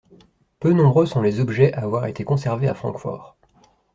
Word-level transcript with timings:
Peu 0.59 0.73
nombreux 0.73 1.05
sont 1.05 1.21
les 1.21 1.39
objets 1.39 1.75
à 1.75 1.83
avoir 1.83 2.07
été 2.07 2.23
conservés 2.23 2.67
à 2.67 2.73
Francfort. 2.73 3.37